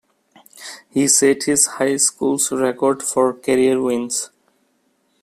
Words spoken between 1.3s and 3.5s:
his high school's record for